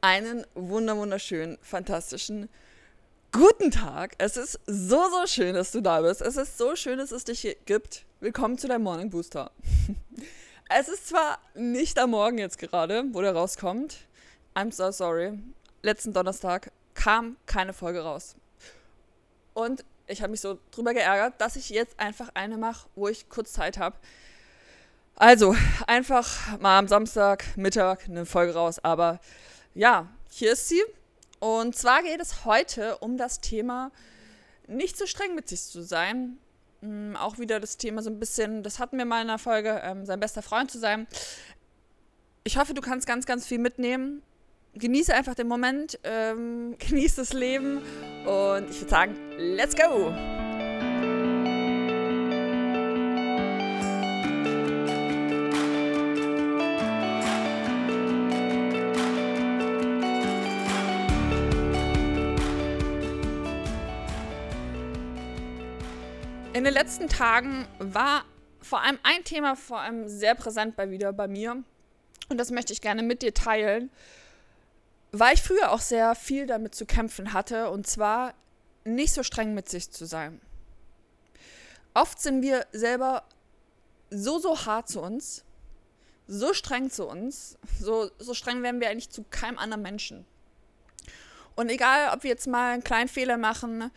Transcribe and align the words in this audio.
einen 0.00 0.46
wunder 0.54 0.96
wunderschönen, 0.96 1.58
fantastischen 1.60 2.48
guten 3.32 3.70
Tag. 3.70 4.14
Es 4.18 4.36
ist 4.36 4.60
so, 4.66 5.08
so 5.10 5.26
schön, 5.26 5.54
dass 5.54 5.72
du 5.72 5.80
da 5.80 6.00
bist. 6.00 6.20
Es 6.20 6.36
ist 6.36 6.56
so 6.56 6.76
schön, 6.76 6.98
dass 6.98 7.10
es 7.10 7.24
dich 7.24 7.40
hier 7.40 7.56
gibt. 7.66 8.04
Willkommen 8.20 8.58
zu 8.58 8.68
deinem 8.68 8.82
Morning 8.82 9.10
Booster. 9.10 9.50
es 10.68 10.88
ist 10.88 11.08
zwar 11.08 11.38
nicht 11.54 11.98
am 11.98 12.10
Morgen 12.10 12.38
jetzt 12.38 12.58
gerade, 12.58 13.04
wo 13.12 13.20
der 13.20 13.34
rauskommt. 13.34 13.98
I'm 14.54 14.72
so 14.72 14.90
sorry. 14.90 15.38
Letzten 15.82 16.12
Donnerstag 16.12 16.70
kam 16.94 17.36
keine 17.46 17.72
Folge 17.72 18.00
raus. 18.00 18.36
Und 19.54 19.84
ich 20.06 20.22
habe 20.22 20.30
mich 20.30 20.40
so 20.40 20.58
drüber 20.70 20.94
geärgert, 20.94 21.34
dass 21.38 21.56
ich 21.56 21.70
jetzt 21.70 21.98
einfach 21.98 22.30
eine 22.34 22.56
mache, 22.56 22.88
wo 22.94 23.08
ich 23.08 23.28
kurz 23.28 23.52
Zeit 23.52 23.78
habe. 23.78 23.96
Also, 25.16 25.56
einfach 25.88 26.58
mal 26.60 26.78
am 26.78 26.86
Samstag, 26.86 27.44
Mittag 27.56 28.04
eine 28.04 28.24
Folge 28.24 28.54
raus. 28.54 28.78
Aber 28.78 29.18
ja, 29.78 30.08
hier 30.28 30.52
ist 30.52 30.68
sie. 30.68 30.82
Und 31.38 31.76
zwar 31.76 32.02
geht 32.02 32.20
es 32.20 32.44
heute 32.44 32.98
um 32.98 33.16
das 33.16 33.40
Thema, 33.40 33.92
nicht 34.66 34.98
so 34.98 35.06
streng 35.06 35.36
mit 35.36 35.48
sich 35.48 35.62
zu 35.62 35.82
sein. 35.82 36.38
Ähm, 36.82 37.16
auch 37.16 37.38
wieder 37.38 37.60
das 37.60 37.76
Thema 37.76 38.02
so 38.02 38.10
ein 38.10 38.18
bisschen, 38.18 38.64
das 38.64 38.80
hatten 38.80 38.98
wir 38.98 39.04
mal 39.04 39.22
in 39.22 39.28
einer 39.28 39.38
Folge, 39.38 39.80
ähm, 39.84 40.04
sein 40.04 40.18
bester 40.18 40.42
Freund 40.42 40.70
zu 40.70 40.78
sein. 40.78 41.06
Ich 42.42 42.58
hoffe, 42.58 42.74
du 42.74 42.80
kannst 42.80 43.06
ganz, 43.06 43.24
ganz 43.24 43.46
viel 43.46 43.58
mitnehmen. 43.58 44.22
Genieße 44.74 45.14
einfach 45.14 45.34
den 45.34 45.46
Moment, 45.48 45.98
ähm, 46.02 46.76
genieße 46.88 47.16
das 47.16 47.32
Leben 47.32 47.78
und 48.26 48.70
ich 48.70 48.80
würde 48.80 48.90
sagen, 48.90 49.16
let's 49.38 49.76
go! 49.76 50.12
In 66.58 66.64
den 66.64 66.74
letzten 66.74 67.08
Tagen 67.08 67.68
war 67.78 68.24
vor 68.60 68.82
allem 68.82 68.98
ein 69.04 69.22
Thema 69.22 69.54
vor 69.54 69.78
allem 69.78 70.08
sehr 70.08 70.34
präsent 70.34 70.74
bei 70.74 70.90
wieder 70.90 71.12
bei 71.12 71.28
mir. 71.28 71.62
Und 72.30 72.36
das 72.36 72.50
möchte 72.50 72.72
ich 72.72 72.80
gerne 72.80 73.04
mit 73.04 73.22
dir 73.22 73.32
teilen, 73.32 73.90
weil 75.12 75.34
ich 75.34 75.42
früher 75.42 75.70
auch 75.70 75.78
sehr 75.78 76.16
viel 76.16 76.48
damit 76.48 76.74
zu 76.74 76.84
kämpfen 76.84 77.32
hatte. 77.32 77.70
Und 77.70 77.86
zwar 77.86 78.34
nicht 78.82 79.12
so 79.12 79.22
streng 79.22 79.54
mit 79.54 79.68
sich 79.68 79.92
zu 79.92 80.04
sein. 80.04 80.40
Oft 81.94 82.20
sind 82.20 82.42
wir 82.42 82.66
selber 82.72 83.22
so, 84.10 84.40
so 84.40 84.66
hart 84.66 84.88
zu 84.88 85.00
uns, 85.00 85.44
so 86.26 86.54
streng 86.54 86.90
zu 86.90 87.06
uns, 87.06 87.56
so, 87.80 88.10
so 88.18 88.34
streng 88.34 88.64
werden 88.64 88.80
wir 88.80 88.90
eigentlich 88.90 89.10
zu 89.10 89.22
keinem 89.30 89.58
anderen 89.58 89.82
Menschen. 89.82 90.26
Und 91.54 91.68
egal, 91.68 92.12
ob 92.12 92.24
wir 92.24 92.30
jetzt 92.30 92.48
mal 92.48 92.72
einen 92.72 92.82
kleinen 92.82 93.08
Fehler 93.08 93.36
machen 93.36 93.92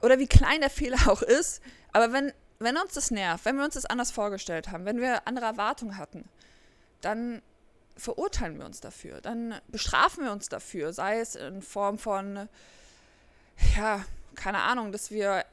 oder 0.00 0.20
wie 0.20 0.28
klein 0.28 0.60
der 0.60 0.70
Fehler 0.70 0.98
auch 1.08 1.22
ist, 1.22 1.60
aber 1.94 2.12
wenn, 2.12 2.32
wenn 2.58 2.76
uns 2.76 2.94
das 2.94 3.12
nervt, 3.12 3.44
wenn 3.44 3.56
wir 3.56 3.64
uns 3.64 3.74
das 3.74 3.86
anders 3.86 4.10
vorgestellt 4.10 4.70
haben, 4.70 4.84
wenn 4.84 5.00
wir 5.00 5.28
andere 5.28 5.46
Erwartungen 5.46 5.96
hatten, 5.96 6.28
dann 7.00 7.40
verurteilen 7.96 8.58
wir 8.58 8.66
uns 8.66 8.80
dafür, 8.80 9.20
dann 9.20 9.54
bestrafen 9.68 10.24
wir 10.24 10.32
uns 10.32 10.48
dafür, 10.48 10.92
sei 10.92 11.20
es 11.20 11.36
in 11.36 11.62
Form 11.62 11.98
von, 11.98 12.48
ja, 13.76 14.04
keine 14.34 14.58
Ahnung, 14.58 14.90
dass 14.90 15.12
wir, 15.12 15.44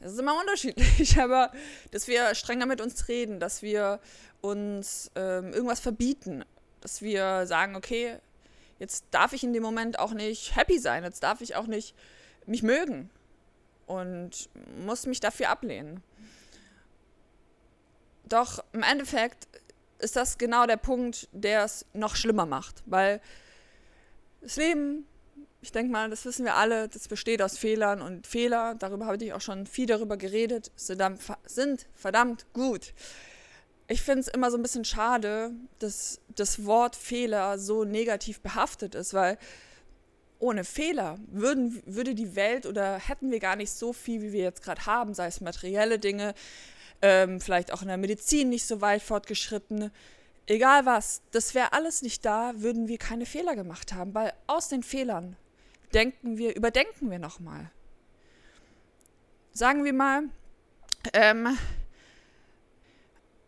das 0.00 0.12
ist 0.12 0.18
immer 0.18 0.38
unterschiedlich, 0.38 1.18
aber 1.20 1.50
dass 1.90 2.06
wir 2.06 2.34
strenger 2.34 2.66
mit 2.66 2.82
uns 2.82 3.08
reden, 3.08 3.40
dass 3.40 3.62
wir 3.62 4.00
uns 4.42 5.10
ähm, 5.14 5.54
irgendwas 5.54 5.80
verbieten, 5.80 6.44
dass 6.82 7.00
wir 7.00 7.46
sagen, 7.46 7.74
okay, 7.74 8.18
jetzt 8.78 9.06
darf 9.12 9.32
ich 9.32 9.44
in 9.44 9.54
dem 9.54 9.62
Moment 9.62 9.98
auch 9.98 10.12
nicht 10.12 10.54
happy 10.56 10.78
sein, 10.78 11.04
jetzt 11.04 11.22
darf 11.22 11.40
ich 11.40 11.56
auch 11.56 11.66
nicht 11.66 11.94
mich 12.44 12.62
mögen, 12.62 13.08
und 13.86 14.48
muss 14.84 15.06
mich 15.06 15.20
dafür 15.20 15.50
ablehnen. 15.50 16.02
Doch 18.26 18.64
im 18.72 18.82
Endeffekt 18.82 19.48
ist 19.98 20.16
das 20.16 20.38
genau 20.38 20.66
der 20.66 20.76
Punkt, 20.76 21.28
der 21.32 21.64
es 21.64 21.86
noch 21.92 22.16
schlimmer 22.16 22.46
macht, 22.46 22.82
weil 22.86 23.20
das 24.40 24.56
Leben, 24.56 25.06
ich 25.62 25.72
denke 25.72 25.92
mal, 25.92 26.10
das 26.10 26.24
wissen 26.24 26.44
wir 26.44 26.54
alle, 26.54 26.88
das 26.88 27.08
besteht 27.08 27.40
aus 27.40 27.56
Fehlern 27.56 28.02
und 28.02 28.26
Fehler, 28.26 28.74
darüber 28.74 29.06
habe 29.06 29.22
ich 29.22 29.32
auch 29.32 29.40
schon 29.40 29.66
viel 29.66 29.86
darüber 29.86 30.16
geredet, 30.16 30.72
sind 30.76 31.86
verdammt 31.94 32.52
gut. 32.52 32.92
Ich 33.86 34.02
finde 34.02 34.20
es 34.20 34.28
immer 34.28 34.50
so 34.50 34.56
ein 34.56 34.62
bisschen 34.62 34.84
schade, 34.86 35.52
dass 35.78 36.20
das 36.34 36.64
Wort 36.64 36.96
Fehler 36.96 37.58
so 37.58 37.84
negativ 37.84 38.40
behaftet 38.40 38.94
ist, 38.94 39.12
weil 39.14 39.38
ohne 40.44 40.62
Fehler 40.64 41.18
würden, 41.28 41.82
würde 41.86 42.14
die 42.14 42.36
Welt 42.36 42.66
oder 42.66 42.98
hätten 42.98 43.30
wir 43.30 43.40
gar 43.40 43.56
nicht 43.56 43.70
so 43.70 43.94
viel, 43.94 44.20
wie 44.20 44.32
wir 44.32 44.42
jetzt 44.42 44.62
gerade 44.62 44.84
haben, 44.84 45.14
sei 45.14 45.26
es 45.26 45.40
materielle 45.40 45.98
Dinge, 45.98 46.34
ähm, 47.00 47.40
vielleicht 47.40 47.72
auch 47.72 47.80
in 47.80 47.88
der 47.88 47.96
Medizin 47.96 48.50
nicht 48.50 48.66
so 48.66 48.82
weit 48.82 49.02
fortgeschritten. 49.02 49.90
Egal 50.46 50.84
was, 50.84 51.22
das 51.30 51.54
wäre 51.54 51.72
alles 51.72 52.02
nicht 52.02 52.26
da, 52.26 52.52
würden 52.56 52.88
wir 52.88 52.98
keine 52.98 53.24
Fehler 53.24 53.56
gemacht 53.56 53.94
haben, 53.94 54.12
weil 54.12 54.34
aus 54.46 54.68
den 54.68 54.82
Fehlern 54.82 55.36
denken 55.94 56.36
wir, 56.36 56.54
überdenken 56.54 57.10
wir 57.10 57.18
nochmal. 57.18 57.70
Sagen 59.52 59.82
wir 59.82 59.94
mal, 59.94 60.24
ähm, 61.14 61.56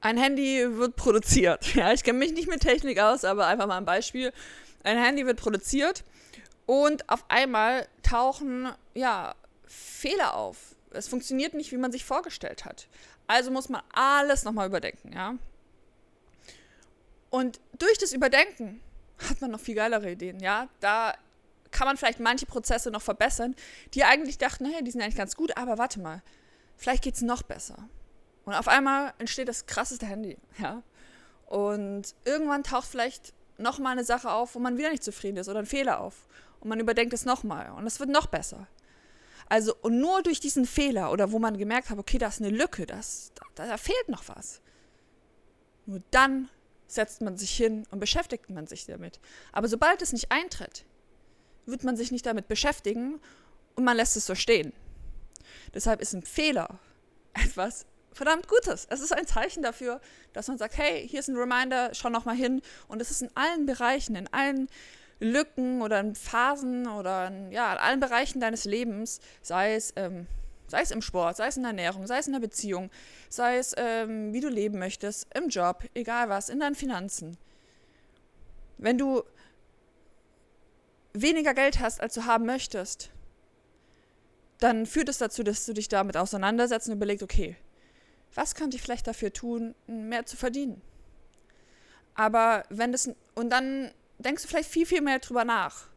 ein 0.00 0.16
Handy 0.16 0.64
wird 0.78 0.96
produziert. 0.96 1.62
Ja, 1.74 1.92
ich 1.92 2.02
kenne 2.04 2.18
mich 2.18 2.32
nicht 2.32 2.48
mit 2.48 2.60
Technik 2.60 3.00
aus, 3.00 3.26
aber 3.26 3.46
einfach 3.48 3.66
mal 3.66 3.76
ein 3.76 3.84
Beispiel. 3.84 4.32
Ein 4.82 4.96
Handy 4.96 5.26
wird 5.26 5.38
produziert 5.38 6.04
und 6.66 7.09
auf 7.09 7.25
einmal 7.28 7.87
tauchen 8.03 8.69
ja 8.94 9.34
Fehler 9.66 10.34
auf. 10.34 10.75
Es 10.91 11.09
funktioniert 11.09 11.54
nicht, 11.54 11.72
wie 11.72 11.77
man 11.77 11.93
sich 11.93 12.04
vorgestellt 12.04 12.65
hat. 12.65 12.88
Also 13.27 13.50
muss 13.50 13.69
man 13.69 13.82
alles 13.93 14.44
nochmal 14.44 14.66
überdenken, 14.66 15.12
ja. 15.12 15.34
Und 17.31 17.60
durch 17.78 17.99
das 17.99 18.12
Überdenken 18.12 18.81
hat 19.28 19.41
man 19.41 19.50
noch 19.50 19.60
viel 19.60 19.75
geilere 19.75 20.10
Ideen, 20.12 20.41
ja. 20.41 20.69
Da 20.81 21.15
kann 21.71 21.87
man 21.87 21.97
vielleicht 21.97 22.21
manche 22.21 22.47
Prozesse 22.47 22.91
noch 22.91 23.03
verbessern, 23.03 23.55
die 23.94 24.05
eigentlich 24.05 24.38
dachten, 24.38 24.65
hey, 24.65 24.82
die 24.82 24.91
sind 24.91 25.03
eigentlich 25.03 25.16
ganz 25.16 25.37
gut, 25.37 25.56
aber 25.56 25.78
warte 25.78 26.00
mal, 26.00 26.22
vielleicht 26.76 27.03
geht 27.03 27.15
es 27.15 27.22
noch 27.22 27.43
besser. 27.43 27.88
Und 28.44 28.55
auf 28.55 28.69
einmal 28.69 29.12
entsteht 29.19 29.49
das 29.49 29.66
krasseste 29.66 30.06
Handy, 30.06 30.38
ja. 30.59 30.82
Und 31.47 32.15
irgendwann 32.25 32.65
taucht 32.65 32.88
vielleicht 32.88 33.34
nochmal 33.59 33.93
eine 33.93 34.05
Sache 34.05 34.31
auf, 34.31 34.55
wo 34.55 34.59
man 34.59 34.78
wieder 34.78 34.91
nicht 34.91 35.05
zufrieden 35.05 35.37
ist 35.37 35.49
oder 35.49 35.60
ein 35.60 35.66
Fehler 35.66 36.00
auf 36.00 36.26
und 36.61 36.69
man 36.69 36.81
überdenkt 36.81 37.15
es 37.15 37.25
nochmal 37.25 37.71
und 37.72 37.87
es 37.87 38.00
wird 38.00 38.11
noch 38.11 38.27
besser. 38.27 38.67
Also, 39.49 39.77
und 39.83 40.00
nur 40.00 40.22
durch 40.22 40.41
diesen 40.41 40.67
Fehler 40.67 41.12
oder 41.12 41.31
wo 41.31 41.39
man 41.39 41.56
gemerkt 41.56 41.91
hat, 41.91 41.99
okay, 41.99 42.19
da 42.19 42.28
ist 42.28 42.41
eine 42.41 42.50
Lücke, 42.50 42.84
das, 42.84 43.33
da, 43.55 43.67
da 43.67 43.77
fehlt 43.77 44.09
noch 44.09 44.28
was. 44.28 44.61
Nur 45.87 46.03
dann 46.11 46.49
setzt 46.89 47.21
man 47.21 47.37
sich 47.37 47.56
hin 47.56 47.87
und 47.91 48.00
beschäftigt 48.00 48.50
man 48.50 48.67
sich 48.67 48.87
damit. 48.87 49.21
Aber 49.53 49.69
sobald 49.69 50.03
es 50.03 50.12
nicht 50.12 50.33
eintritt, 50.33 50.84
wird 51.65 51.84
man 51.84 51.97
sich 51.97 52.11
nicht 52.11 52.27
damit 52.27 52.49
beschäftigen 52.49 53.21
und 53.75 53.84
man 53.84 53.97
lässt 53.97 54.17
es 54.17 54.27
so 54.27 54.34
stehen. 54.34 54.73
Deshalb 55.75 56.00
ist 56.00 56.12
ein 56.12 56.23
Fehler 56.23 56.78
etwas 57.34 57.87
verdammt 58.12 58.49
Gutes. 58.49 58.87
Es 58.91 59.00
ist 59.00 59.12
ein 59.12 59.27
Zeichen 59.27 59.62
dafür, 59.62 60.00
dass 60.33 60.49
man 60.49 60.59
sagt, 60.59 60.78
hey, 60.78 61.06
hier 61.06 61.21
ist 61.21 61.28
ein 61.28 61.37
Reminder, 61.37 61.91
schau 61.93 62.09
noch 62.09 62.25
mal 62.25 62.34
hin. 62.34 62.62
Und 62.88 63.03
es 63.03 63.11
ist 63.11 63.23
in 63.23 63.31
allen 63.34 63.67
Bereichen, 63.67 64.17
in 64.17 64.27
allen 64.33 64.69
Lücken 65.19 65.82
oder 65.82 66.00
in 66.00 66.15
Phasen 66.15 66.87
oder 66.87 67.28
in, 67.28 67.53
ja, 67.53 67.72
in 67.72 67.78
allen 67.78 68.00
Bereichen 68.00 68.41
deines 68.41 68.65
Lebens, 68.65 69.21
sei 69.43 69.75
es, 69.75 69.93
ähm, 69.97 70.27
sei 70.69 70.82
es 70.82 70.91
im 70.91 71.03
Sport, 71.03 71.37
sei 71.37 71.47
es 71.47 71.56
in 71.56 71.62
der 71.62 71.71
Ernährung, 71.71 72.06
sei 72.06 72.19
es 72.19 72.27
in 72.27 72.34
der 72.34 72.41
Beziehung, 72.41 72.91
sei 73.28 73.56
es, 73.59 73.75
ähm, 73.76 74.32
wie 74.32 74.41
du 74.41 74.49
leben 74.49 74.78
möchtest, 74.78 75.26
im 75.34 75.49
Job, 75.49 75.84
egal 75.94 76.28
was, 76.28 76.49
in 76.49 76.60
deinen 76.60 76.75
Finanzen. 76.75 77.38
Wenn 78.78 78.99
du 78.99 79.22
weniger 81.14 81.55
Geld 81.55 81.81
hast, 81.81 82.00
als 82.00 82.14
du 82.14 82.26
haben 82.26 82.44
möchtest, 82.44 83.11
dann 84.58 84.87
führt 84.87 85.08
es 85.08 85.19
dazu, 85.19 85.43
dass 85.43 85.67
du 85.67 85.73
dich 85.73 85.88
damit 85.88 86.17
auseinandersetzt 86.17 86.88
und 86.88 86.94
überlegst, 86.94 87.23
okay, 87.23 87.56
was 88.35 88.55
könnte 88.55 88.76
ich 88.76 88.82
vielleicht 88.82 89.06
dafür 89.06 89.32
tun, 89.32 89.75
mehr 89.87 90.26
zu 90.26 90.37
verdienen? 90.37 90.82
Aber 92.14 92.64
wenn 92.70 92.93
das, 92.93 93.11
und 93.35 93.50
dann 93.50 93.93
denkst 94.18 94.42
du 94.42 94.48
vielleicht 94.48 94.70
viel, 94.70 94.86
viel 94.86 95.02
mehr 95.02 95.18
drüber 95.18 95.44
nach. 95.44 95.88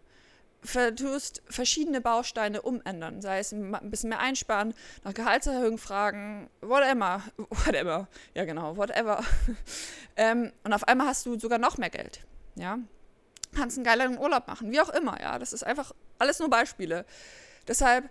Tust 0.95 1.41
verschiedene 1.47 2.01
Bausteine 2.01 2.61
umändern, 2.61 3.21
sei 3.21 3.39
es 3.39 3.53
ein 3.53 3.71
bisschen 3.89 4.09
mehr 4.09 4.19
einsparen, 4.19 4.73
nach 5.03 5.13
Gehaltserhöhung 5.13 5.77
fragen, 5.77 6.49
whatever, 6.61 7.23
whatever, 7.65 8.09
ja 8.35 8.43
genau, 8.43 8.75
whatever. 8.75 9.23
ähm, 10.17 10.51
und 10.63 10.73
auf 10.73 10.83
einmal 10.85 11.07
hast 11.07 11.25
du 11.25 11.39
sogar 11.39 11.59
noch 11.59 11.77
mehr 11.77 11.89
Geld, 11.89 12.25
ja. 12.55 12.77
Kannst 13.55 13.77
einen 13.77 13.85
geileren 13.85 14.17
Urlaub 14.17 14.47
machen, 14.47 14.71
wie 14.71 14.81
auch 14.81 14.89
immer, 14.89 15.19
ja. 15.21 15.39
Das 15.39 15.53
ist 15.53 15.63
einfach 15.63 15.93
alles 16.19 16.39
nur 16.39 16.49
Beispiele. 16.49 17.05
Deshalb, 17.67 18.09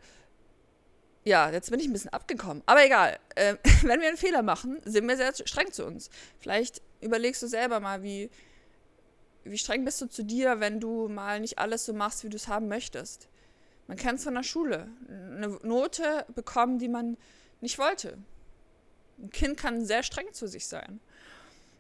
ja, 1.25 1.51
jetzt 1.51 1.71
bin 1.71 1.79
ich 1.79 1.87
ein 1.87 1.93
bisschen 1.93 2.13
abgekommen. 2.13 2.63
Aber 2.65 2.85
egal, 2.85 3.19
äh, 3.37 3.57
wenn 3.83 4.01
wir 4.01 4.09
einen 4.09 4.17
Fehler 4.17 4.43
machen, 4.43 4.81
sind 4.85 5.07
wir 5.07 5.17
sehr 5.17 5.35
streng 5.35 5.71
zu 5.71 5.85
uns. 5.85 6.09
Vielleicht 6.41 6.81
überlegst 7.01 7.43
du 7.43 7.47
selber 7.47 7.79
mal, 7.79 8.03
wie, 8.03 8.31
wie 9.51 9.59
streng 9.59 9.85
bist 9.85 10.01
du 10.01 10.07
zu 10.07 10.25
dir, 10.25 10.61
wenn 10.61 10.81
du 10.81 11.09
mal 11.09 11.41
nicht 11.41 11.59
alles 11.59 11.85
so 11.85 11.93
machst, 11.93 12.25
wie 12.25 12.29
du 12.29 12.37
es 12.37 12.49
haben 12.49 12.69
möchtest? 12.69 13.29
Man 13.87 13.97
kennt 13.97 14.19
es 14.19 14.25
von 14.25 14.35
der 14.35 14.43
Schule. 14.43 14.89
Eine 15.09 15.59
Note 15.63 16.27
bekommen, 16.35 16.79
die 16.79 16.89
man 16.89 17.17
nicht 17.61 17.79
wollte. 17.79 18.19
Ein 19.19 19.31
Kind 19.31 19.57
kann 19.57 19.85
sehr 19.85 20.03
streng 20.03 20.33
zu 20.33 20.47
sich 20.47 20.67
sein. 20.67 21.01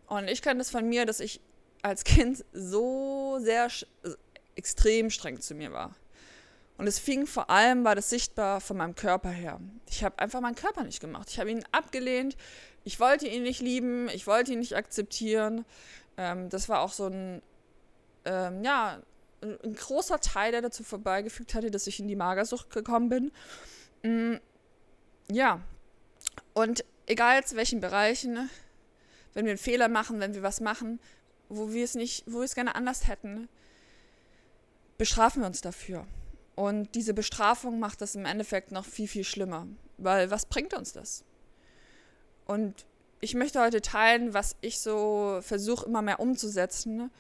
Und 0.07 0.29
ich 0.29 0.43
kenne 0.43 0.59
das 0.59 0.71
von 0.71 0.89
mir, 0.89 1.05
dass 1.07 1.21
ich 1.21 1.41
als 1.83 2.05
Kind 2.05 2.45
so 2.53 3.39
sehr 3.41 3.69
extrem 4.57 5.11
streng 5.11 5.41
zu 5.41 5.55
mir 5.55 5.73
war. 5.73 5.95
Und 6.79 6.87
es 6.87 6.99
fing 6.99 7.27
vor 7.27 7.51
allem, 7.51 7.85
war 7.85 7.95
das 7.95 8.09
sichtbar 8.09 8.61
von 8.61 8.77
meinem 8.77 8.95
Körper 8.95 9.31
her. 9.31 9.61
Ich 9.91 10.05
habe 10.05 10.19
einfach 10.21 10.41
meinen 10.41 10.55
Körper 10.55 10.85
nicht 10.85 11.01
gemacht. 11.01 11.29
Ich 11.31 11.41
habe 11.41 11.51
ihn 11.51 11.65
abgelehnt. 11.73 12.37
Ich 12.85 13.01
wollte 13.01 13.27
ihn 13.27 13.43
nicht 13.43 13.61
lieben. 13.61 14.09
Ich 14.09 14.27
wollte 14.27 14.53
ihn 14.53 14.61
nicht 14.61 14.77
akzeptieren. 14.77 15.65
Ähm, 16.17 16.49
das 16.49 16.69
war 16.69 16.81
auch 16.81 16.93
so 16.93 17.07
ein, 17.07 17.43
ähm, 18.25 18.63
ja, 18.65 19.03
ein, 19.43 19.75
großer 19.75 20.21
Teil, 20.21 20.53
der 20.53 20.63
dazu 20.63 20.83
vorbeigefügt 20.83 21.55
hatte, 21.55 21.71
dass 21.71 21.87
ich 21.87 22.01
in 22.01 22.09
die 22.09 22.17
Magersucht 22.17 22.71
gekommen 22.71 23.09
bin. 23.09 23.33
Mhm, 24.03 24.41
ja. 25.31 25.61
Und 26.55 26.85
egal 27.07 27.45
zu 27.45 27.57
welchen 27.57 27.81
Bereichen, 27.81 28.51
wenn 29.35 29.45
wir 29.45 29.53
einen 29.53 29.59
Fehler 29.59 29.89
machen, 29.89 30.21
wenn 30.21 30.35
wir 30.35 30.43
was 30.43 30.61
machen, 30.61 31.01
wo 31.49 31.73
wir 31.73 31.85
es 31.85 31.95
nicht, 31.95 32.25
wo 32.27 32.39
wir 32.39 32.45
es 32.45 32.55
gerne 32.55 32.75
anders 32.75 33.07
hätten, 33.07 33.49
bestrafen 34.97 35.43
wir 35.43 35.47
uns 35.47 35.61
dafür. 35.61 36.07
Und 36.55 36.95
diese 36.97 37.15
Bestrafung 37.15 37.79
macht 37.79 38.01
das 38.01 38.17
im 38.17 38.25
Endeffekt 38.25 38.73
noch 38.73 38.85
viel, 38.85 39.07
viel 39.07 39.25
schlimmer. 39.25 39.67
Weil 39.97 40.31
was 40.31 40.47
bringt 40.47 40.75
uns 40.75 40.93
das? 40.93 41.25
Und 42.47 42.85
ich 43.21 43.35
möchte 43.35 43.61
heute 43.61 43.81
teilen, 43.81 44.35
was 44.35 44.57
ich 44.61 44.81
so 44.81 45.39
versuche 45.43 45.87
immer 45.87 46.03
mehr 46.03 46.21
umzusetzen, 46.21 47.11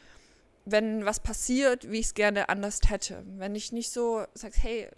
wenn 0.70 1.04
was 1.04 1.20
passiert, 1.20 1.90
wie 1.90 1.98
ich 1.98 2.06
es 2.06 2.14
gerne 2.14 2.48
anders 2.48 2.80
hätte. 2.88 3.22
Wenn 3.36 3.54
ich 3.54 3.72
nicht 3.72 3.90
so 3.90 4.24
sage, 4.34 4.54
hey, 4.60 4.88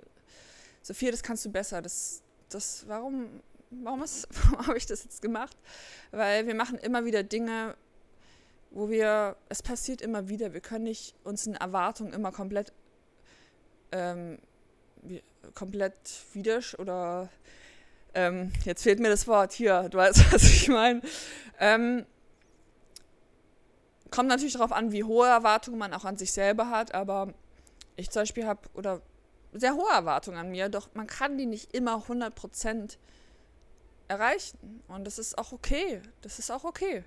Sophia, 0.83 1.11
das 1.11 1.23
kannst 1.23 1.45
du 1.45 1.51
besser. 1.51 1.83
Das, 1.83 2.23
das, 2.49 2.85
warum, 2.89 3.41
warum, 3.71 4.01
warum 4.51 4.67
habe 4.67 4.79
ich 4.79 4.87
das 4.87 5.05
jetzt 5.05 5.23
gemacht? 5.23 5.57
Weil 6.11 6.47
wir 6.47 6.55
machen 6.55 6.79
immer 6.79 7.05
wieder 7.05 7.23
Dinge, 7.23 7.77
wo 8.71 8.89
wir, 8.89 9.37
es 9.49 9.63
passiert 9.63 10.01
immer 10.01 10.29
wieder. 10.29 10.53
Wir 10.53 10.61
können 10.61 10.85
nicht 10.85 11.15
uns 11.25 11.47
in 11.47 11.55
Erwartungen 11.55 12.13
immer 12.13 12.33
komplett 12.33 12.73
ähm, 13.93 14.39
komplett 15.55 15.95
widersch 16.33 16.75
oder 16.75 17.29
ähm, 18.15 18.53
jetzt 18.65 18.83
fehlt 18.83 19.01
mir 19.01 19.09
das 19.09 19.27
Wort 19.27 19.53
hier, 19.53 19.89
du 19.89 19.99
weißt, 19.99 20.33
was 20.33 20.43
ich 20.45 20.69
meine. 20.69 21.01
Ähm, 21.59 22.05
kommt 24.11 24.29
natürlich 24.29 24.55
darauf 24.55 24.73
an, 24.73 24.93
wie 24.93 25.05
hohe 25.05 25.27
Erwartungen 25.27 25.79
man 25.79 25.95
auch 25.95 26.05
an 26.05 26.17
sich 26.17 26.33
selber 26.33 26.71
hat, 26.71 26.95
aber 26.95 27.33
ich 27.97 28.11
zum 28.11 28.23
Beispiel 28.23 28.47
habe 28.47 28.61
oder 28.75 29.03
sehr 29.53 29.75
hohe 29.75 29.91
Erwartungen 29.91 30.39
an 30.39 30.51
mir, 30.51 30.69
doch 30.69 30.89
man 30.95 31.07
kann 31.07 31.37
die 31.37 31.47
nicht 31.47 31.75
immer 31.75 32.05
100% 32.07 32.97
erreichen. 34.09 34.83
Und 34.89 35.05
das 35.07 35.19
ist 35.19 35.39
auch 35.39 35.53
okay. 35.53 36.03
Das 36.23 36.39
ist 36.39 36.51
auch 36.51 36.65
okay. 36.65 37.05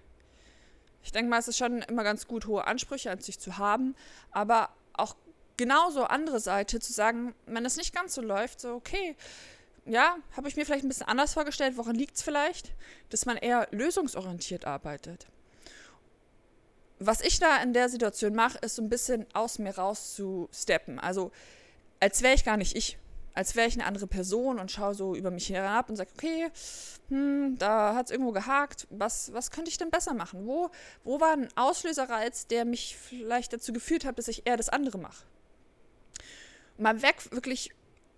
Ich 1.04 1.12
denke 1.12 1.30
mal, 1.30 1.40
es 1.40 1.48
ist 1.48 1.58
schon 1.58 1.82
immer 1.84 2.04
ganz 2.04 2.28
gut, 2.28 2.48
hohe 2.48 2.66
Ansprüche 2.66 3.12
an 3.12 3.20
sich 3.20 3.40
zu 3.40 3.58
haben, 3.58 3.96
aber 4.32 4.70
auch 4.94 5.16
genauso 5.58 6.06
andere 6.06 6.40
Seite 6.40 6.80
zu 6.80 6.94
sagen, 6.94 7.36
wenn 7.46 7.66
es 7.66 7.76
nicht 7.76 7.94
ganz 7.94 8.16
so 8.16 8.22
läuft, 8.22 8.62
so 8.62 8.74
okay, 8.74 9.16
ja, 9.86 10.16
habe 10.36 10.48
ich 10.48 10.56
mir 10.56 10.66
vielleicht 10.66 10.86
ein 10.86 10.88
bisschen 10.88 11.08
anders 11.08 11.34
vorgestellt, 11.34 11.76
woran 11.76 11.96
liegt 11.96 12.16
es 12.16 12.24
vielleicht, 12.24 12.74
dass 13.10 13.26
man 13.26 13.36
eher 13.36 13.68
lösungsorientiert 13.72 14.66
arbeitet. 14.66 15.28
Was 17.00 17.22
ich 17.22 17.40
da 17.40 17.58
in 17.62 17.74
der 17.74 17.90
Situation 17.90 18.34
mache, 18.36 18.58
ist 18.60 18.76
so 18.76 18.82
ein 18.82 18.90
bisschen 18.90 19.26
aus 19.34 19.60
mir 19.60 19.76
raus 19.76 20.16
zu 20.16 20.50
steppen. 20.54 21.00
Also 21.00 21.32
als 22.00 22.22
wäre 22.22 22.36
ich 22.36 22.46
gar 22.46 22.58
nicht 22.58 22.76
ich, 22.76 22.98
als 23.34 23.56
wäre 23.56 23.68
ich 23.68 23.74
eine 23.74 23.86
andere 23.86 24.08
Person 24.08 24.60
und 24.60 24.72
schaue 24.72 24.94
so 24.94 25.16
über 25.16 25.32
mich 25.32 25.50
herab 25.50 25.90
und 25.90 25.96
sage, 25.96 26.12
okay, 26.16 26.50
hm, 27.10 27.58
da 27.58 27.96
hat 27.96 28.06
es 28.06 28.12
irgendwo 28.12 28.32
gehakt, 28.32 28.88
was, 28.90 29.34
was 29.34 29.52
könnte 29.52 29.70
ich 29.70 29.78
denn 29.78 29.90
besser 29.90 30.14
machen? 30.14 30.46
Wo, 30.46 30.70
wo 31.04 31.20
war 31.20 31.34
ein 31.34 31.50
Auslöserreiz, 31.56 32.48
der 32.48 32.66
mich 32.66 32.98
vielleicht 32.98 33.54
dazu 33.54 33.74
geführt 33.74 34.06
hat, 34.06 34.18
dass 34.18 34.28
ich 34.28 34.46
eher 34.46 34.58
das 34.58 34.70
andere 34.70 34.98
mache? 34.98 35.26
mal 36.78 37.02
weg, 37.02 37.16
wirklich, 37.32 37.72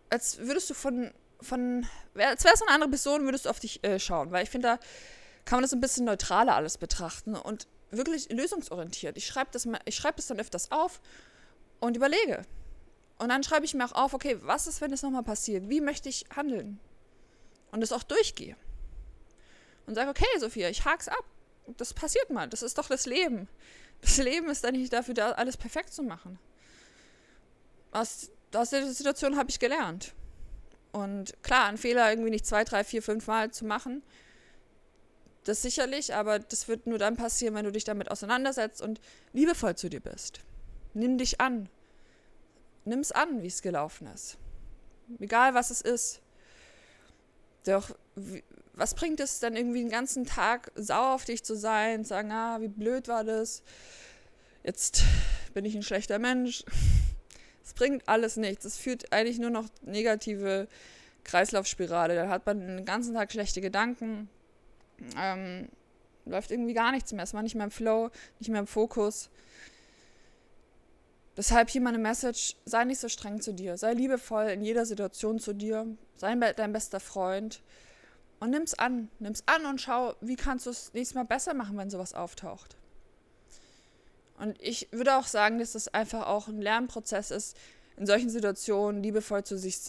als 0.09 0.39
würdest 0.39 0.69
du 0.69 0.73
von, 0.73 1.11
von 1.41 1.85
als 2.15 2.43
wäre 2.43 2.53
es 2.53 2.61
eine 2.61 2.71
andere 2.71 2.89
Person, 2.89 3.25
würdest 3.25 3.45
du 3.45 3.49
auf 3.49 3.59
dich 3.59 3.83
äh, 3.83 3.99
schauen. 3.99 4.31
Weil 4.31 4.43
ich 4.43 4.49
finde, 4.49 4.67
da 4.67 4.79
kann 5.45 5.57
man 5.57 5.63
das 5.63 5.73
ein 5.73 5.81
bisschen 5.81 6.05
neutraler 6.05 6.55
alles 6.55 6.77
betrachten 6.77 7.35
und 7.35 7.67
wirklich 7.97 8.29
lösungsorientiert. 8.29 9.17
Ich 9.17 9.25
schreibe 9.25 9.51
das, 9.51 9.67
schreib 9.89 10.15
das 10.15 10.27
dann 10.27 10.39
öfters 10.39 10.71
auf 10.71 11.01
und 11.79 11.95
überlege. 11.95 12.45
Und 13.17 13.29
dann 13.29 13.43
schreibe 13.43 13.65
ich 13.65 13.73
mir 13.73 13.85
auch 13.85 13.93
auf, 13.93 14.13
okay, 14.13 14.37
was 14.41 14.67
ist, 14.67 14.81
wenn 14.81 14.91
das 14.91 15.01
nochmal 15.01 15.23
passiert? 15.23 15.69
Wie 15.69 15.81
möchte 15.81 16.09
ich 16.09 16.25
handeln? 16.35 16.79
Und 17.71 17.81
das 17.81 17.91
auch 17.91 18.03
durchgehe. 18.03 18.55
Und 19.85 19.95
sage, 19.95 20.09
okay, 20.09 20.25
Sophia, 20.39 20.69
ich 20.69 20.85
hak's 20.85 21.07
ab. 21.07 21.23
Das 21.77 21.93
passiert 21.93 22.29
mal. 22.29 22.47
Das 22.47 22.61
ist 22.61 22.77
doch 22.77 22.87
das 22.87 23.05
Leben. 23.05 23.47
Das 24.01 24.17
Leben 24.17 24.49
ist 24.49 24.63
dann 24.63 24.73
nicht 24.73 24.91
dafür 24.91 25.13
da, 25.13 25.31
alles 25.31 25.57
perfekt 25.57 25.93
zu 25.93 26.03
machen. 26.03 26.37
Aus 27.91 28.29
aus 28.55 28.69
der 28.69 28.85
Situation 28.91 29.37
habe 29.37 29.49
ich 29.49 29.59
gelernt. 29.59 30.13
Und 30.91 31.41
klar, 31.43 31.65
einen 31.65 31.77
Fehler 31.77 32.09
irgendwie 32.09 32.29
nicht 32.29 32.45
zwei, 32.45 32.63
drei, 32.63 32.83
vier, 32.83 33.01
fünf 33.01 33.27
Mal 33.27 33.51
zu 33.51 33.65
machen, 33.65 34.01
das 35.45 35.61
sicherlich, 35.61 36.13
aber 36.13 36.39
das 36.39 36.67
wird 36.67 36.87
nur 36.87 36.97
dann 36.97 37.15
passieren, 37.15 37.55
wenn 37.55 37.65
du 37.65 37.71
dich 37.71 37.83
damit 37.83 38.11
auseinandersetzt 38.11 38.81
und 38.81 38.99
liebevoll 39.31 39.75
zu 39.75 39.89
dir 39.89 40.01
bist. 40.01 40.41
Nimm 40.93 41.17
dich 41.17 41.39
an. 41.39 41.69
Nimm 42.83 42.99
es 42.99 43.11
an, 43.11 43.41
wie 43.41 43.47
es 43.47 43.61
gelaufen 43.61 44.07
ist. 44.13 44.37
Egal, 45.19 45.53
was 45.53 45.69
es 45.69 45.81
ist. 45.81 46.21
Doch, 47.65 47.95
was 48.73 48.95
bringt 48.95 49.19
es 49.19 49.39
dann 49.39 49.55
irgendwie 49.55 49.79
den 49.79 49.89
ganzen 49.89 50.25
Tag 50.25 50.71
sauer 50.75 51.15
auf 51.15 51.25
dich 51.25 51.43
zu 51.43 51.55
sein, 51.55 52.03
sagen, 52.03 52.31
ah, 52.31 52.59
wie 52.61 52.67
blöd 52.67 53.07
war 53.07 53.23
das? 53.23 53.63
Jetzt 54.63 55.03
bin 55.53 55.65
ich 55.65 55.75
ein 55.75 55.83
schlechter 55.83 56.19
Mensch. 56.19 56.63
Es 57.63 57.73
bringt 57.73 58.07
alles 58.07 58.37
nichts. 58.37 58.65
Es 58.65 58.77
führt 58.77 59.11
eigentlich 59.11 59.39
nur 59.39 59.49
noch 59.49 59.65
negative 59.81 60.67
Kreislaufspirale. 61.23 62.15
Da 62.15 62.29
hat 62.29 62.45
man 62.45 62.59
den 62.59 62.85
ganzen 62.85 63.13
Tag 63.13 63.31
schlechte 63.31 63.61
Gedanken. 63.61 64.29
Ähm, 65.17 65.69
läuft 66.25 66.51
irgendwie 66.51 66.73
gar 66.73 66.91
nichts 66.91 67.11
mehr. 67.11 67.23
Es 67.23 67.33
war 67.33 67.43
nicht 67.43 67.55
mehr 67.55 67.65
im 67.65 67.71
Flow, 67.71 68.09
nicht 68.39 68.49
mehr 68.49 68.59
im 68.59 68.67
Fokus. 68.67 69.29
Deshalb 71.37 71.69
hier 71.69 71.81
meine 71.81 71.97
Message: 71.97 72.55
sei 72.65 72.83
nicht 72.85 72.99
so 72.99 73.09
streng 73.09 73.41
zu 73.41 73.53
dir. 73.53 73.77
Sei 73.77 73.93
liebevoll 73.93 74.45
in 74.45 74.61
jeder 74.61 74.85
Situation 74.85 75.39
zu 75.39 75.53
dir. 75.53 75.85
Sei 76.17 76.35
dein 76.53 76.73
bester 76.73 76.99
Freund. 76.99 77.61
Und 78.39 78.51
nimm's 78.51 78.73
an. 78.73 79.09
Nimm's 79.19 79.43
an 79.45 79.65
und 79.65 79.81
schau, 79.81 80.15
wie 80.21 80.35
kannst 80.35 80.65
du 80.65 80.69
es 80.69 80.93
nächstes 80.93 81.15
Mal 81.15 81.23
besser 81.23 81.53
machen, 81.53 81.77
wenn 81.77 81.89
sowas 81.89 82.13
auftaucht. 82.13 82.77
Und 84.37 84.61
ich 84.61 84.89
würde 84.91 85.15
auch 85.15 85.27
sagen, 85.27 85.59
dass 85.59 85.73
das 85.73 85.87
einfach 85.87 86.27
auch 86.27 86.47
ein 86.47 86.61
Lernprozess 86.61 87.31
ist, 87.31 87.57
in 87.97 88.05
solchen 88.05 88.29
Situationen 88.29 89.01
liebevoll 89.01 89.43
zu 89.43 89.57
sich 89.57 89.79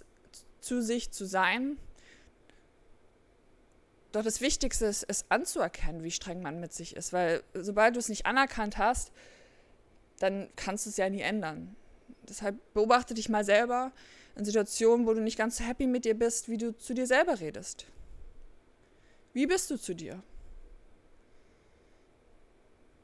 zu, 0.61 0.83
sich 0.83 1.11
zu 1.11 1.27
sein. 1.27 1.77
Doch 4.17 4.25
das 4.25 4.41
Wichtigste 4.41 4.87
ist, 4.87 5.05
es 5.07 5.27
anzuerkennen, 5.29 6.03
wie 6.03 6.11
streng 6.11 6.41
man 6.41 6.59
mit 6.59 6.73
sich 6.73 6.97
ist. 6.97 7.13
Weil 7.13 7.43
sobald 7.53 7.97
du 7.97 7.99
es 7.99 8.09
nicht 8.09 8.25
anerkannt 8.25 8.79
hast, 8.79 9.13
dann 10.21 10.49
kannst 10.57 10.87
du 10.87 10.91
es 10.91 10.97
ja 10.97 11.11
nie 11.11 11.21
ändern. 11.21 11.77
Deshalb 12.27 12.57
beobachte 12.73 13.13
dich 13.13 13.29
mal 13.29 13.45
selber 13.45 13.93
in 14.35 14.47
Situationen, 14.47 15.07
wo 15.07 15.13
du 15.13 15.21
nicht 15.21 15.37
ganz 15.37 15.59
so 15.59 15.65
happy 15.65 15.87
mit 15.87 16.07
dir 16.07 16.19
bist, 16.19 16.49
wie 16.49 16.57
du 16.57 16.75
zu 16.79 16.95
dir 16.95 17.07
selber 17.07 17.41
redest. 17.41 17.85
Wie 19.35 19.47
bist 19.47 19.71
du 19.71 19.77
zu 19.77 19.95
dir? 19.95 20.23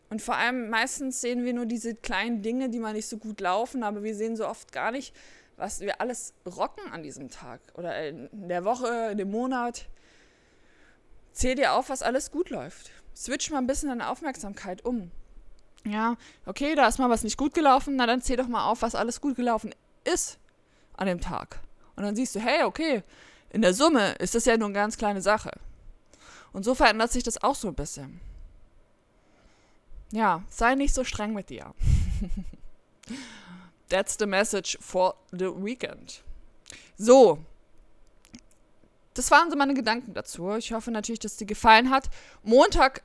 Und 0.08 0.22
vor 0.22 0.36
allem 0.36 0.70
meistens 0.70 1.20
sehen 1.20 1.44
wir 1.44 1.52
nur 1.52 1.66
diese 1.66 1.94
kleinen 1.94 2.40
Dinge, 2.40 2.70
die 2.70 2.78
mal 2.78 2.94
nicht 2.94 3.06
so 3.06 3.18
gut 3.18 3.42
laufen, 3.42 3.82
aber 3.82 4.02
wir 4.02 4.14
sehen 4.14 4.34
so 4.34 4.48
oft 4.48 4.72
gar 4.72 4.90
nicht, 4.90 5.14
was 5.58 5.80
wir 5.80 6.00
alles 6.00 6.32
rocken 6.46 6.90
an 6.90 7.02
diesem 7.02 7.28
Tag 7.28 7.60
oder 7.74 8.08
in 8.08 8.48
der 8.48 8.64
Woche, 8.64 9.10
in 9.10 9.18
dem 9.18 9.30
Monat. 9.30 9.90
Zähl 11.32 11.54
dir 11.54 11.72
auf, 11.72 11.88
was 11.88 12.02
alles 12.02 12.30
gut 12.30 12.50
läuft. 12.50 12.90
Switch 13.14 13.50
mal 13.50 13.58
ein 13.58 13.66
bisschen 13.66 13.88
deine 13.88 14.08
Aufmerksamkeit 14.08 14.84
um. 14.84 15.10
Ja, 15.84 16.16
okay, 16.46 16.74
da 16.74 16.86
ist 16.86 16.98
mal 16.98 17.10
was 17.10 17.24
nicht 17.24 17.36
gut 17.36 17.54
gelaufen, 17.54 17.96
na 17.96 18.06
dann 18.06 18.22
zähl 18.22 18.36
doch 18.36 18.46
mal 18.46 18.66
auf, 18.66 18.82
was 18.82 18.94
alles 18.94 19.20
gut 19.20 19.36
gelaufen 19.36 19.74
ist 20.04 20.38
an 20.96 21.06
dem 21.06 21.20
Tag. 21.20 21.60
Und 21.96 22.04
dann 22.04 22.16
siehst 22.16 22.34
du, 22.34 22.40
hey, 22.40 22.62
okay, 22.62 23.02
in 23.50 23.62
der 23.62 23.74
Summe 23.74 24.12
ist 24.12 24.34
das 24.34 24.44
ja 24.44 24.56
nur 24.56 24.68
eine 24.68 24.74
ganz 24.74 24.96
kleine 24.96 25.20
Sache. 25.20 25.50
Und 26.52 26.64
so 26.64 26.74
verändert 26.74 27.10
sich 27.10 27.22
das 27.22 27.42
auch 27.42 27.54
so 27.54 27.68
ein 27.68 27.74
bisschen. 27.74 28.20
Ja, 30.12 30.42
sei 30.48 30.74
nicht 30.74 30.94
so 30.94 31.04
streng 31.04 31.32
mit 31.32 31.50
dir. 31.50 31.74
That's 33.88 34.16
the 34.18 34.26
message 34.26 34.78
for 34.80 35.16
the 35.32 35.50
weekend. 35.54 36.22
So. 36.96 37.38
Das 39.14 39.30
waren 39.30 39.50
so 39.50 39.56
meine 39.56 39.74
Gedanken 39.74 40.14
dazu. 40.14 40.52
Ich 40.52 40.72
hoffe 40.72 40.90
natürlich, 40.90 41.20
dass 41.20 41.36
dir 41.36 41.46
gefallen 41.46 41.90
hat. 41.90 42.08
Montag 42.42 43.02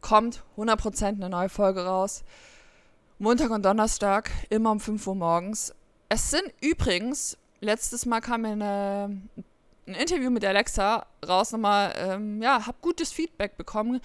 kommt 0.00 0.42
100% 0.56 1.06
eine 1.06 1.28
neue 1.28 1.48
Folge 1.48 1.84
raus. 1.84 2.22
Montag 3.18 3.50
und 3.50 3.64
Donnerstag, 3.64 4.30
immer 4.48 4.70
um 4.70 4.80
5 4.80 5.06
Uhr 5.06 5.14
morgens. 5.14 5.74
Es 6.08 6.30
sind 6.30 6.44
übrigens, 6.60 7.36
letztes 7.60 8.06
Mal 8.06 8.20
kam 8.20 8.42
mir 8.42 8.52
ein 8.52 9.28
Interview 9.86 10.30
mit 10.30 10.44
Alexa 10.44 11.04
raus, 11.26 11.52
nochmal, 11.52 11.92
ähm, 11.96 12.40
ja, 12.40 12.66
hab 12.66 12.80
gutes 12.80 13.12
Feedback 13.12 13.56
bekommen. 13.56 14.00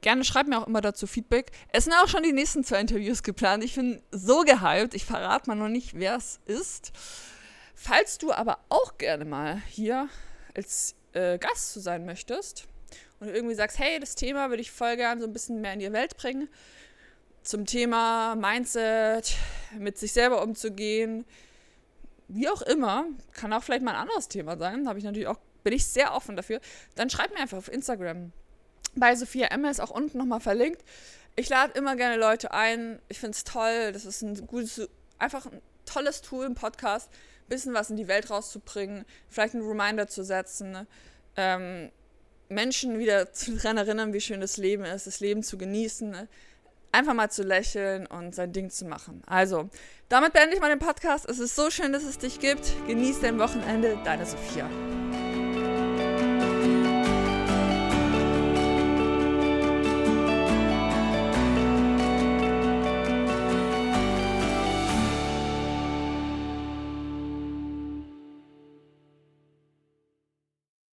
Gerne 0.00 0.24
schreibt 0.24 0.48
mir 0.48 0.58
auch 0.58 0.66
immer 0.66 0.80
dazu 0.80 1.06
Feedback. 1.06 1.50
Es 1.72 1.84
sind 1.84 1.92
auch 1.94 2.08
schon 2.08 2.22
die 2.22 2.32
nächsten 2.32 2.64
zwei 2.64 2.80
Interviews 2.80 3.22
geplant. 3.22 3.62
Ich 3.62 3.74
bin 3.74 4.00
so 4.10 4.42
gehypt. 4.42 4.94
Ich 4.94 5.04
verrate 5.04 5.48
mal 5.48 5.56
noch 5.56 5.68
nicht, 5.68 5.98
wer 5.98 6.16
es 6.16 6.40
ist. 6.46 6.92
Falls 7.74 8.18
du 8.18 8.32
aber 8.32 8.58
auch 8.68 8.98
gerne 8.98 9.24
mal 9.24 9.62
hier 9.68 10.08
als 10.58 10.96
äh, 11.12 11.38
Gast 11.38 11.72
zu 11.72 11.80
sein 11.80 12.04
möchtest 12.04 12.66
und 13.20 13.28
irgendwie 13.28 13.54
sagst, 13.54 13.78
hey, 13.78 13.98
das 14.00 14.14
Thema 14.14 14.50
würde 14.50 14.60
ich 14.60 14.70
voll 14.70 14.96
gern 14.96 15.20
so 15.20 15.26
ein 15.26 15.32
bisschen 15.32 15.60
mehr 15.60 15.72
in 15.72 15.78
die 15.78 15.92
Welt 15.92 16.16
bringen, 16.16 16.48
zum 17.42 17.64
Thema 17.64 18.34
Mindset, 18.34 19.36
mit 19.78 19.98
sich 19.98 20.12
selber 20.12 20.42
umzugehen, 20.42 21.24
wie 22.26 22.48
auch 22.48 22.62
immer, 22.62 23.06
kann 23.32 23.52
auch 23.52 23.62
vielleicht 23.62 23.82
mal 23.82 23.92
ein 23.92 24.02
anderes 24.02 24.28
Thema 24.28 24.58
sein, 24.58 24.88
habe 24.88 24.98
ich 24.98 25.04
natürlich 25.04 25.28
auch, 25.28 25.38
bin 25.62 25.72
ich 25.72 25.86
sehr 25.86 26.14
offen 26.14 26.36
dafür, 26.36 26.60
dann 26.96 27.08
schreib 27.08 27.32
mir 27.32 27.40
einfach 27.40 27.58
auf 27.58 27.72
Instagram. 27.72 28.32
Bei 28.96 29.14
Sophia 29.14 29.46
Emme 29.46 29.70
ist 29.70 29.80
auch 29.80 29.90
unten 29.90 30.18
nochmal 30.18 30.40
verlinkt. 30.40 30.82
Ich 31.36 31.48
lade 31.48 31.78
immer 31.78 31.94
gerne 31.94 32.16
Leute 32.16 32.52
ein. 32.52 33.00
Ich 33.08 33.20
finde 33.20 33.36
es 33.36 33.44
toll. 33.44 33.92
Das 33.92 34.04
ist 34.04 34.22
ein 34.22 34.46
gutes, 34.46 34.88
einfach 35.18 35.46
ein 35.46 35.60
tolles 35.84 36.20
Tool 36.22 36.46
im 36.46 36.54
Podcast, 36.54 37.10
bisschen 37.48 37.74
was 37.74 37.90
in 37.90 37.96
die 37.96 38.08
Welt 38.08 38.30
rauszubringen, 38.30 39.04
vielleicht 39.28 39.54
einen 39.54 39.66
Reminder 39.66 40.06
zu 40.06 40.22
setzen, 40.22 40.86
ähm, 41.36 41.90
Menschen 42.48 42.98
wieder 42.98 43.28
daran 43.62 43.76
erinnern, 43.76 44.12
wie 44.12 44.20
schön 44.20 44.40
das 44.40 44.56
Leben 44.56 44.84
ist, 44.84 45.06
das 45.06 45.20
Leben 45.20 45.42
zu 45.42 45.58
genießen 45.58 46.28
einfach 46.92 47.14
mal 47.14 47.30
zu 47.30 47.42
lächeln 47.42 48.06
und 48.06 48.34
sein 48.34 48.52
Ding 48.52 48.70
zu 48.70 48.84
machen. 48.84 49.22
Also, 49.26 49.68
damit 50.08 50.32
beende 50.32 50.54
ich 50.54 50.60
mal 50.60 50.70
den 50.70 50.78
Podcast. 50.78 51.28
Es 51.28 51.38
ist 51.38 51.56
so 51.56 51.70
schön, 51.70 51.92
dass 51.92 52.04
es 52.04 52.18
dich 52.18 52.40
gibt. 52.40 52.72
Genieß 52.86 53.20
dein 53.20 53.38
Wochenende. 53.38 53.98
Deine 54.04 54.26
Sophia. 54.26 54.68